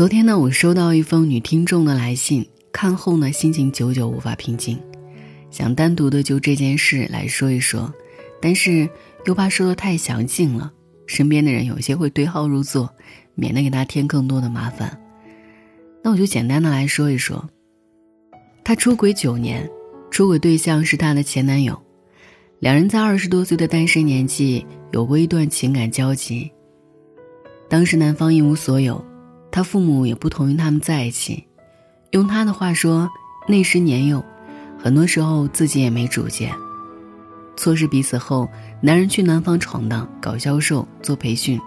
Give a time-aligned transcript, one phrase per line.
[0.00, 4.80] 昨天呢，我收到一封女听众的来信，看后呢，心情久久无法平静，
[5.50, 7.92] 想单独的就这件事来说一说，
[8.40, 8.88] 但是
[9.26, 10.72] 又怕说的太详尽了，
[11.06, 12.88] 身边的人有些会对号入座，
[13.34, 14.98] 免得给他添更多的麻烦。
[16.02, 17.46] 那我就简单的来说一说。
[18.64, 19.68] 他出轨九年，
[20.10, 21.78] 出轨对象是他的前男友，
[22.58, 26.50] 两人在二十多岁的单身年纪有过一段情感交集。
[27.68, 29.04] 当时男方一无所有，
[29.50, 31.44] 他父母也不同意他们在一起。
[32.10, 33.08] 用他的话说，
[33.46, 34.24] 那时年幼，
[34.78, 36.52] 很多时候自己也没主见。
[37.56, 38.48] 错失彼此后，
[38.80, 41.60] 男人去南方闯荡，搞销售，做培训，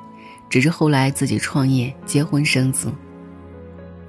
[0.49, 2.91] 直至后来自己创业、结婚生子。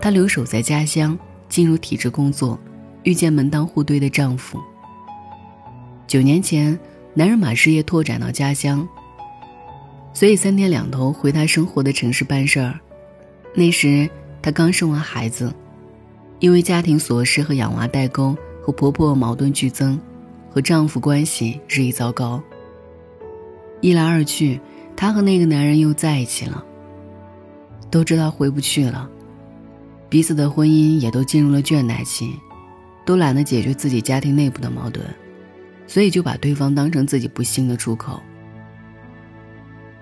[0.01, 1.19] 他留守在家乡，
[1.49, 2.59] 进入体制工作。
[3.03, 4.59] 遇见门当户对的丈夫。
[6.07, 6.79] 九年前，
[7.13, 8.89] 男人把事业拓展到家乡，
[10.15, 12.81] 所以三天两头回他生活的城市办事儿。
[13.55, 14.09] 那时
[14.43, 15.55] 她刚生完孩子，
[16.41, 19.99] 因为家庭琐事和养娃代沟，和婆婆矛盾剧增，
[20.51, 22.43] 和丈夫关系日益糟糕。
[23.81, 24.61] 一来二去，
[24.97, 26.65] 她和那个男人又在一起了。
[27.91, 29.09] 都知道回不去了，
[30.09, 32.35] 彼此的婚姻也都进入了倦怠期。
[33.07, 35.05] 都懒得解决自己家庭内部的矛盾，
[35.87, 38.19] 所以就把对方当成自己不幸的出口。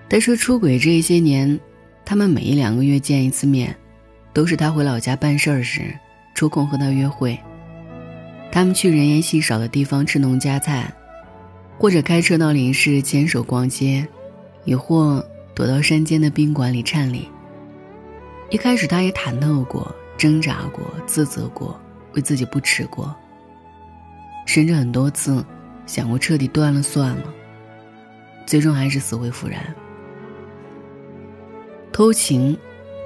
[0.07, 1.59] 他说出轨这些年，
[2.05, 3.75] 他们每一两个月见一次面，
[4.33, 5.97] 都是他回老家办事儿时
[6.35, 7.39] 抽空和他约会。
[8.51, 10.93] 他们去人烟稀少的地方吃农家菜，
[11.77, 14.07] 或者开车到林市牵手逛街，
[14.65, 17.27] 也或躲到山间的宾馆里颤礼。
[18.49, 21.79] 一开始他也忐忑过、挣扎过、自责过。
[22.15, 23.11] 为自己不耻过，
[24.45, 25.43] 甚至很多次
[25.87, 27.33] 想过彻底断了算了，
[28.45, 29.59] 最终还是死灰复燃。
[31.93, 32.57] 偷情，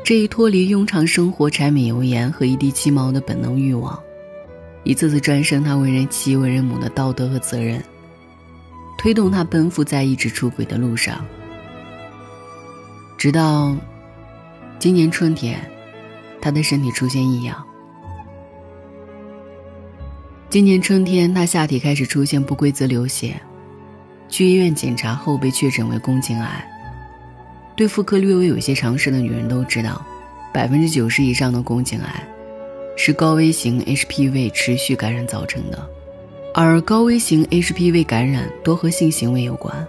[0.01, 4.01] 这一脱离庸常生活柴米油盐和一地鸡毛的本能欲望，
[4.85, 7.83] 一次次战胜他为人妻为人母的道德和责任，
[8.97, 11.23] 推动他奔赴在一直出轨的路上。
[13.17, 13.75] 直到
[14.79, 15.59] 今年春天，
[16.39, 17.61] 他的身体出现异样。
[20.49, 23.35] 今年春天，他下体开始出现不规则流血，
[24.29, 26.65] 去医院检查后被确诊为宫颈癌。
[27.77, 30.05] 对妇科略微有些常识的女人都知道，
[30.51, 32.27] 百分之九十以上的宫颈癌
[32.97, 35.89] 是高危型 HPV 持续感染造成的，
[36.53, 39.87] 而高危型 HPV 感染多和性行为有关。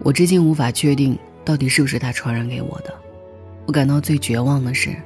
[0.00, 2.92] 我至今无法确定到底是不是他传染给我的。
[3.66, 4.96] 我感到最绝望的是，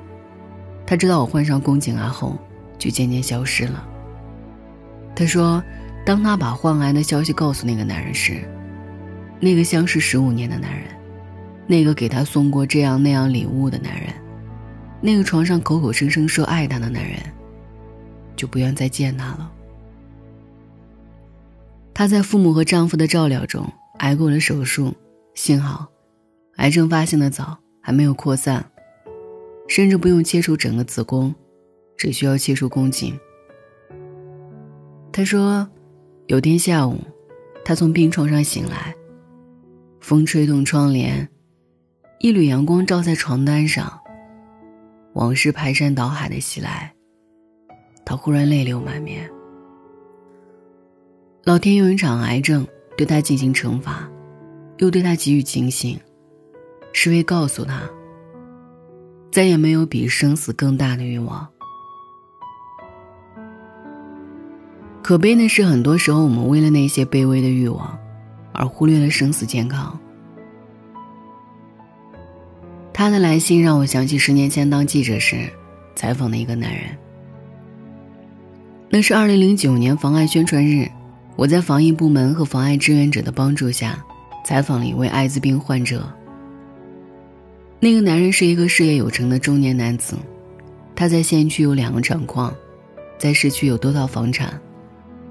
[0.86, 2.38] 他知道我患上宫颈癌后。
[2.80, 3.86] 就渐渐消失了。
[5.14, 5.62] 他说
[6.06, 8.40] ：“当他把患癌的消息告诉那个男人时，
[9.38, 10.84] 那个相识十五年的男人，
[11.66, 14.12] 那个给他送过这样那样礼物的男人，
[15.00, 17.18] 那个床上口口声声说爱他的男人，
[18.36, 19.52] 就不愿再见他了。”
[21.94, 24.94] 她在父母和丈夫的照料中挨过了手术，
[25.34, 25.86] 幸好，
[26.56, 28.64] 癌症发现的早，还没有扩散，
[29.68, 31.34] 甚至不用切除整个子宫。
[31.98, 33.14] 只需要切除宫颈。
[35.12, 35.68] 他说，
[36.28, 36.98] 有天下午，
[37.62, 38.94] 他从病床上醒来，
[40.00, 41.28] 风吹动窗帘，
[42.22, 43.98] 一缕阳光照在床单上，
[45.14, 46.92] 往事排山倒海的袭来，
[48.04, 49.26] 他忽然泪流满面。
[51.44, 54.06] 老天用一场癌症对他进行惩罚，
[54.76, 55.98] 又对他给予警醒，
[56.92, 57.88] 是为告诉他，
[59.32, 61.48] 再也没有比生死更大的欲望。
[65.02, 67.98] 可悲的是，很多时候我们为了那些卑微的欲望，
[68.52, 69.98] 而忽略了生死健康。
[73.00, 75.48] 他的来信让我想起十年前当记者时
[75.96, 76.82] 采访的一个男人。
[78.90, 80.86] 那是二零零九年防癌宣传日，
[81.34, 84.04] 我在防疫部门和防癌志愿者的帮助下，
[84.44, 86.06] 采访了一位艾滋病患者。
[87.78, 90.14] 那个男人是一个事业有成的中年男子，
[90.94, 92.54] 他在县区有两个厂矿，
[93.16, 94.60] 在市区有多套房产。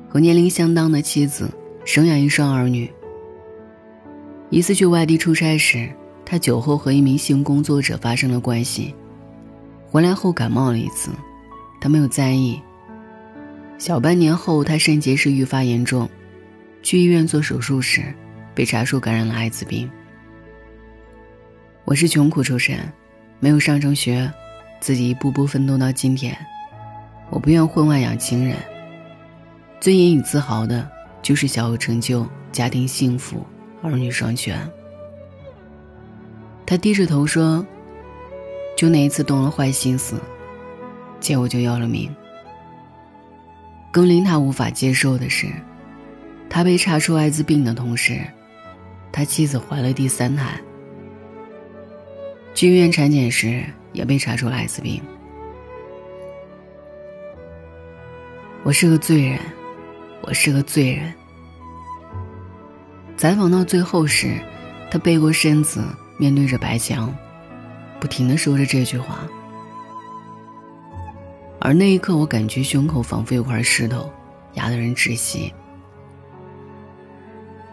[0.07, 1.47] 和年龄相当的妻子
[1.85, 2.91] 生养一双儿女。
[4.49, 5.87] 一次去外地出差时，
[6.29, 8.93] 他酒后和一名性工作者发生了关系，
[9.87, 11.09] 回来后感冒了一次，
[11.81, 12.61] 他没有在意。
[13.79, 16.07] 小半年后，他肾结石愈发严重，
[16.83, 18.13] 去医院做手术时，
[18.53, 19.89] 被查出感染了艾滋病。
[21.83, 22.77] 我是穷苦出身，
[23.39, 24.31] 没有上成学，
[24.79, 26.37] 自己一步步奋斗到今天，
[27.31, 28.55] 我不愿婚外养情人。
[29.79, 30.87] 最引以自豪的，
[31.23, 33.43] 就是小有成就，家庭幸福，
[33.81, 34.69] 儿女双全。
[36.69, 37.65] 他低着头说
[38.77, 40.21] ：“就那一次动了坏心思，
[41.19, 42.15] 结果就要了命。
[43.91, 45.47] 更令他无法接受的是，
[46.47, 48.21] 他被查出艾滋病的同时，
[49.11, 50.61] 他妻子怀了第三胎。
[52.53, 55.01] 去医院产检时也被查出了艾滋病。
[58.61, 59.39] 我是个罪人，
[60.21, 61.11] 我是个罪人。
[63.17, 64.37] 采访到最后时，
[64.91, 65.83] 他背过身子，
[66.19, 67.15] 面对着白墙，
[67.97, 69.19] 不停的说着这句话。
[71.61, 74.11] 而那一刻，我感觉胸口仿佛有块石头
[74.55, 75.53] 压得人窒息。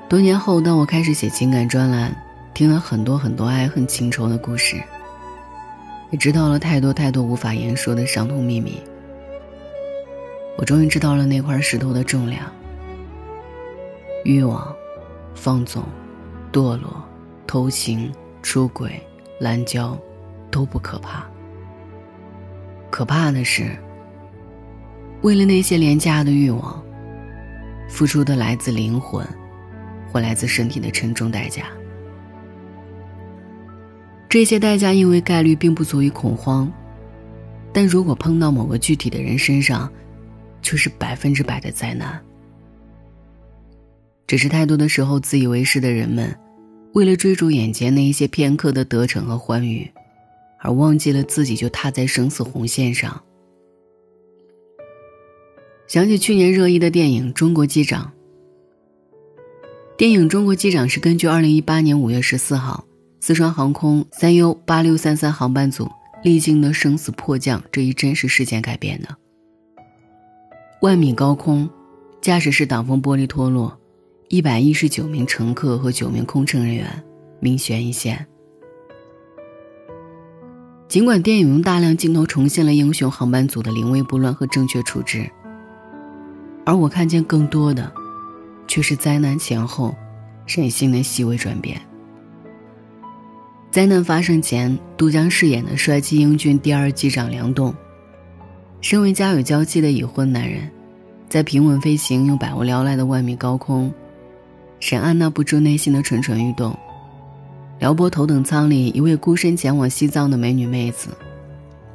[0.09, 2.17] 多年后，当我开始写情感专栏，
[2.55, 4.81] 听了很多很多爱恨情仇的故事，
[6.13, 8.81] 也知道了太多太多无法言说的伤痛秘密。
[10.57, 12.45] 我终于知道了那块石头的重量。
[14.25, 14.73] 欲望、
[15.35, 15.83] 放纵、
[16.53, 17.05] 堕落、
[17.47, 18.13] 偷情、
[18.47, 19.03] 出轨、
[19.41, 19.99] 滥交，
[20.53, 21.27] 都不可怕。
[22.93, 23.77] 可怕的是，
[25.23, 26.81] 为了那些廉价的欲望，
[27.89, 29.27] 付出的来自灵魂，
[30.13, 31.65] 或来自身体的沉重代价。
[34.29, 36.73] 这些代价因为概率并不足以恐慌，
[37.73, 39.93] 但如果碰到某个具体的人身上，
[40.63, 42.23] 就是百分之百的灾难。
[44.29, 46.33] 只是太多的时候，自以为是的人们，
[46.97, 49.87] 为了追逐眼前那一些片刻的得逞和欢愉。
[50.59, 53.23] 而忘记了自己就踏在生死红线上。
[55.87, 58.11] 想起去年热议的电影《中国机长》。
[59.97, 62.85] 电影《中国机长》是根据2018年5月14号
[63.21, 65.89] 四川航空三 U8633 航班组
[66.25, 69.15] 历经的生死迫降这一真实事件改编的。
[70.81, 71.69] 万米高空，
[72.23, 73.79] 驾驶室挡风玻璃脱落，
[74.28, 76.84] 一百一十九名乘客和九名空乘人员
[77.38, 78.26] 命悬一线。
[80.88, 85.31] 尽管电影用大量镜头重现了英雄航班组的临危不乱和正确处置，
[86.64, 87.93] 而我看见更多的，
[88.67, 89.94] 却是灾难前后
[90.44, 91.81] 人性的细微转变。
[93.70, 97.73] 灾难发生前，杜江饰演的帅气英俊第二机长梁栋，
[98.81, 100.69] 身为家有娇妻的已婚男人，
[101.28, 103.93] 在平稳飞行又百无聊赖的万米高空，
[104.81, 106.76] 谁按捺不住内心的蠢蠢欲动。
[107.78, 111.11] 撩拨头等舱里，一位孤身前往西藏的美女妹子；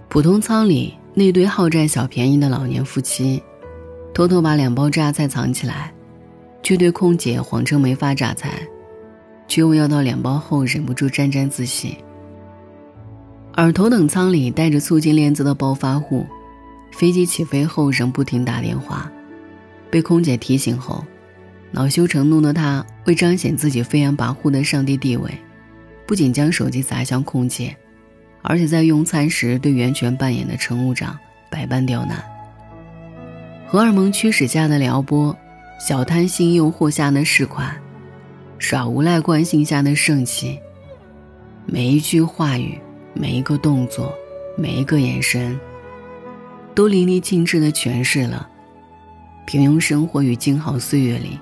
[0.09, 3.41] 普通舱里那对好占小便宜的老年夫妻，
[4.13, 5.91] 偷偷把两包榨菜藏起来，
[6.61, 8.61] 却对空姐谎称没发榨菜，
[9.47, 11.97] 却又要到两包后忍不住沾沾自喜。
[13.53, 16.25] 而头等舱里带着促进链子的暴发户，
[16.91, 19.11] 飞机起飞后仍不停打电话，
[19.89, 21.03] 被空姐提醒后，
[21.71, 25.31] 恼羞成怒的他为彰显自己飞扬跋扈的上帝地位。
[26.05, 27.73] 不仅将手机砸向空姐，
[28.41, 31.17] 而且在用餐时对袁泉扮演的乘务长
[31.49, 32.21] 百般刁难。
[33.65, 35.33] 荷尔蒙驱使下的撩拨，
[35.79, 37.71] 小贪心诱惑下的市侩，
[38.59, 40.59] 耍无赖惯性下的盛气，
[41.65, 42.77] 每一句话语，
[43.13, 44.13] 每一个动作，
[44.57, 45.57] 每一个眼神，
[46.75, 48.49] 都淋漓尽致地诠释了
[49.47, 51.39] 平庸生活与静好岁月里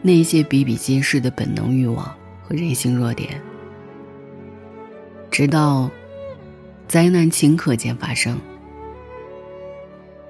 [0.00, 2.04] 那些比比皆是的本能欲望
[2.42, 3.40] 和人性弱点。
[5.30, 5.90] 直到
[6.86, 8.38] 灾难顷刻间发生，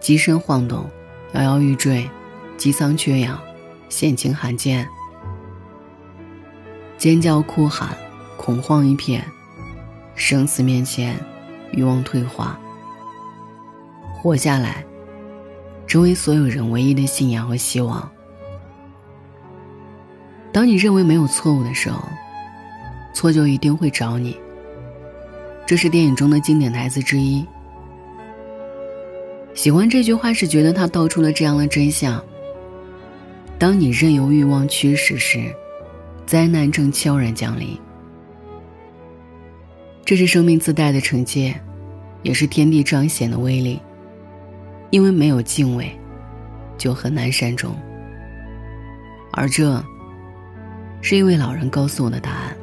[0.01, 0.89] 机身晃动，
[1.33, 2.09] 摇摇欲坠，
[2.57, 3.39] 机舱缺氧，
[3.89, 4.87] 险情罕见，
[6.97, 7.97] 尖叫哭喊，
[8.37, 9.25] 恐慌一片，
[10.15, 11.19] 生死面前，
[11.73, 12.59] 欲望退化，
[14.15, 14.85] 活下来，
[15.87, 18.11] 成为所有人唯一的信仰和希望。
[20.53, 22.03] 当你认为没有错误的时候，
[23.15, 24.37] 错就一定会找你。
[25.67, 27.45] 这是电影中的经典台词之一。
[29.55, 32.23] 喜欢这句话是觉得它道出了这样的真相：
[33.59, 35.53] 当你任由欲望驱使时，
[36.25, 37.79] 灾难正悄然降临。
[40.05, 41.55] 这是生命自带的惩戒，
[42.23, 43.81] 也是天地彰显的威力。
[44.91, 45.91] 因为没有敬畏，
[46.79, 47.77] 就很难善终。
[49.33, 49.85] 而这，
[51.01, 52.57] 是一位老人告诉我的答案。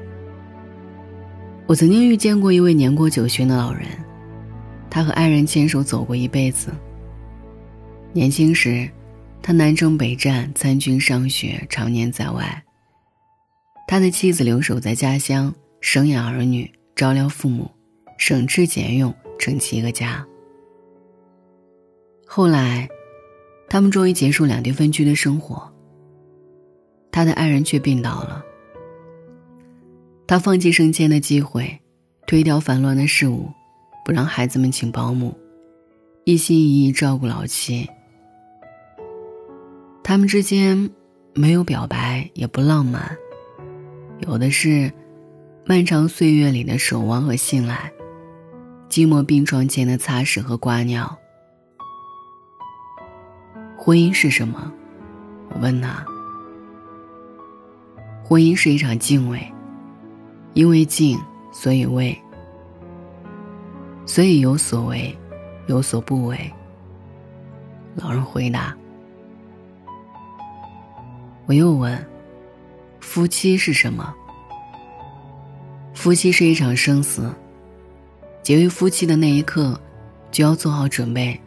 [1.67, 3.87] 我曾经遇见过一位年过九旬的老人，
[4.89, 6.71] 他和爱人牵手走过一辈子。
[8.13, 8.87] 年轻时，
[9.41, 12.63] 他南征北战，参军上学，常年在外。
[13.87, 17.69] 他的妻子留守在家乡，生养儿女，照料父母，
[18.17, 20.25] 省吃俭用，撑起一个家。
[22.25, 22.87] 后来，
[23.69, 25.71] 他们终于结束两地分居的生活。
[27.15, 28.43] 他的爱人却病倒了。
[30.27, 31.79] 他放弃升迁的机会，
[32.27, 33.49] 推掉烦乱的事物，
[34.03, 35.33] 不让孩子们请保姆，
[36.25, 37.89] 一心一意照顾老妻。
[40.03, 40.89] 他们之间
[41.33, 43.15] 没有表白，也不浪漫，
[44.19, 44.91] 有的是
[45.65, 47.89] 漫长岁月里的守望和信赖，
[48.89, 51.17] 寂寞病床前的擦拭和刮尿。
[53.77, 54.69] 婚姻是什么？
[55.51, 56.05] 我问他。
[58.27, 59.39] 婚姻是一场敬畏，
[60.55, 61.15] 因为敬，
[61.51, 62.19] 所以畏，
[64.07, 65.15] 所以有所为，
[65.67, 66.51] 有所不为。
[67.93, 68.75] 老人回答。
[71.45, 72.03] 我又问：
[72.99, 74.11] 夫妻是什么？
[75.93, 77.31] 夫妻是一场生死，
[78.41, 79.79] 结为夫妻的那一刻，
[80.31, 81.39] 就要做好准备。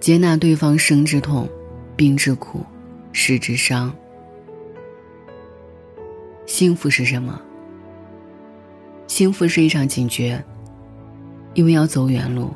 [0.00, 1.48] 接纳对方生之痛、
[1.94, 2.66] 病之苦、
[3.12, 3.94] 死之伤。
[6.50, 7.40] 幸福是什么？
[9.06, 10.44] 幸福是一场警觉，
[11.54, 12.52] 因为要走远路，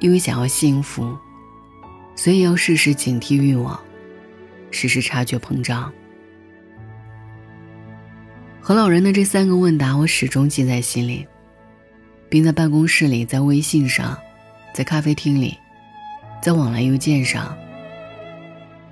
[0.00, 1.16] 因为想要幸福，
[2.16, 3.78] 所以要时时警惕欲望，
[4.72, 5.90] 时时察觉膨胀。
[8.60, 11.24] 何老人的这三个问答，我始终记在心里，
[12.28, 14.18] 并在办公室里、在微信上、
[14.74, 15.56] 在咖啡厅里。
[16.42, 17.56] 在往来邮件上，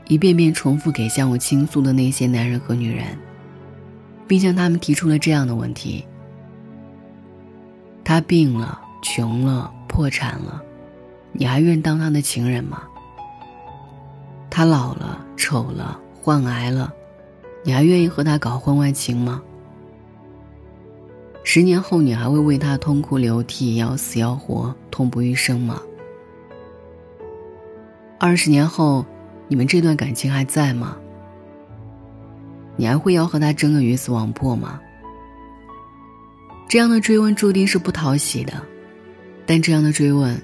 [0.07, 3.07] 一遍遍重复给向我倾诉的那些男人和女人，
[4.27, 6.05] 并向他们提出了这样的问题：
[8.03, 10.63] 他病了、穷了、破产了，
[11.33, 12.83] 你还愿当他的情人吗？
[14.51, 16.93] 他老了、丑了、患癌了，
[17.63, 19.43] 你还愿意和他搞婚外情吗？
[21.43, 25.83] 十年后，你还会为他痛哭流涕、要死要活、痛不欲生吗？
[28.19, 29.05] 二十年后，
[29.49, 30.97] 你们这段感情还在吗？
[32.77, 34.81] 你还会要和他争个鱼死网破吗？
[36.69, 38.61] 这样的追问注定是不讨喜的，
[39.47, 40.41] 但这样的追问，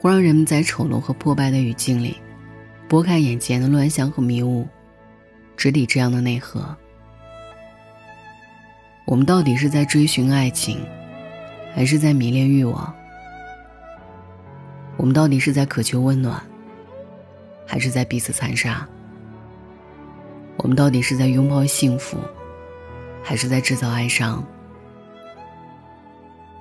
[0.00, 2.16] 会让人们在丑陋和破败的语境里，
[2.88, 4.68] 拨开眼前的乱象和迷雾，
[5.56, 6.76] 直抵这样的内核。
[9.06, 10.84] 我们到底是在追寻爱情，
[11.74, 12.94] 还是在迷恋欲望？
[14.98, 16.42] 我们到底是在渴求温暖？
[17.66, 18.86] 还是在彼此残杀？
[20.58, 22.18] 我们到底是在拥抱幸福，
[23.22, 24.44] 还是在制造哀伤？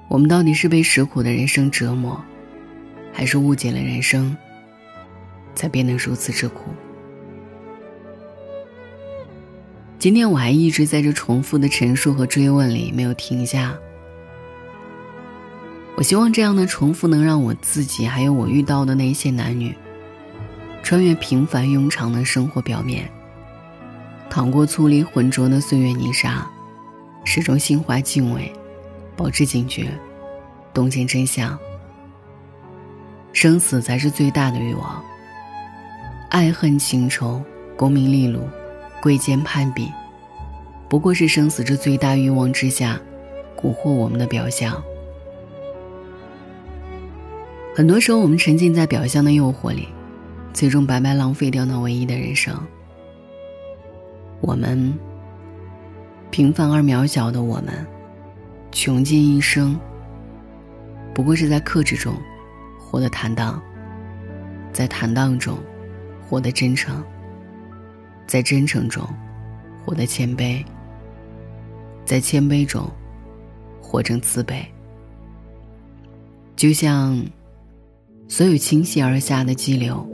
[0.08, 2.24] 我们到底是被食苦的人生折磨，
[3.12, 4.38] 还是误解了人生，
[5.56, 6.70] 才变得如此之苦？
[10.00, 13.76] 今天我还一直在这重复的陈述和追问里没有停下。
[15.96, 19.76] 我希望这样的重复能让我自己，还有我遇到的那些男女。
[20.84, 23.12] 穿越平凡庸常的生活表面，
[24.30, 26.46] 淌过粗粝浑浊的岁月泥沙，
[27.24, 28.52] 始终心怀敬畏，
[29.16, 29.90] 保持警觉，
[30.74, 31.58] 洞见真相。
[33.34, 35.04] 生死才是最大的欲望。
[36.30, 37.42] 爱恨情仇、
[37.76, 38.42] 功名利禄、
[39.02, 39.92] 贵贱攀比，
[40.90, 43.00] 不过是生死这最大欲望之下，
[43.56, 44.82] 蛊惑我们的表象。
[47.76, 49.88] 很多时候，我们沉浸在表象的诱惑里。
[50.54, 52.60] 最终白白浪费掉那唯一的人生。
[54.48, 54.98] 我们
[56.32, 57.86] 平凡而渺小的我们，
[58.72, 59.78] 穷尽一生，
[61.14, 62.16] 不过是在克制中
[62.80, 63.62] 活得坦荡，
[64.72, 65.58] 在坦荡中
[66.26, 67.04] 活得真诚，
[68.26, 69.06] 在真诚中
[69.86, 70.64] 活得谦卑，
[72.06, 72.90] 在谦卑中
[73.82, 74.66] 活成慈悲。
[76.56, 77.22] 就像
[78.30, 80.08] 所有倾泻而下的激流。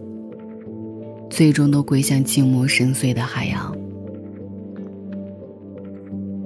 [1.29, 3.75] 最终都归向静默深邃的海洋。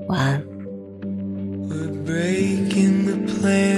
[0.09, 3.76] We're breaking the plan.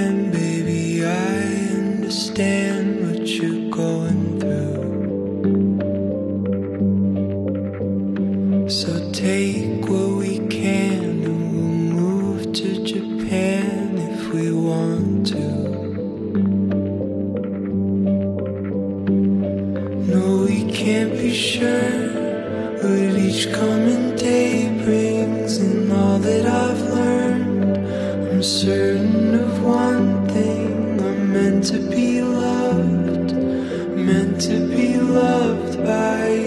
[28.40, 30.98] I'm certain of one thing.
[30.98, 33.34] I'm meant to be loved,
[33.94, 36.39] meant to be loved by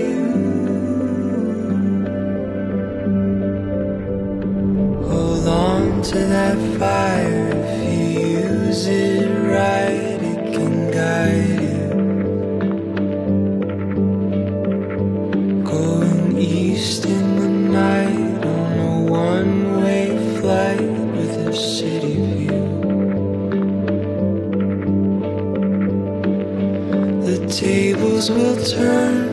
[27.60, 29.32] turn,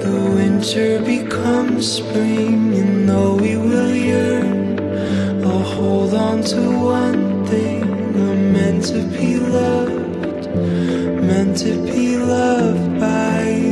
[0.00, 7.82] the winter becomes spring, and though we will yearn, I'll hold on to one thing.
[7.82, 10.46] I'm meant to be loved,
[11.28, 13.71] meant to be loved by you.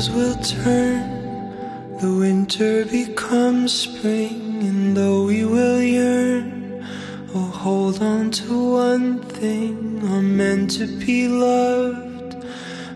[0.00, 6.86] Tables will turn, the winter becomes spring, and though we will yearn,
[7.34, 10.00] oh, hold on to one thing.
[10.04, 12.36] I'm meant to be loved,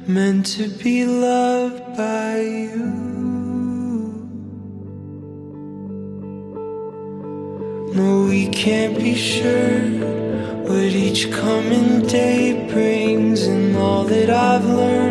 [0.06, 2.86] meant to be loved by you.
[7.94, 9.80] No, we can't be sure
[10.66, 15.03] what each coming day brings, and all that I've learned.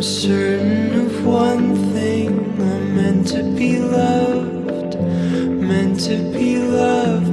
[0.00, 2.30] I'm certain of one thing.
[2.58, 7.29] I'm meant to be loved, meant to be loved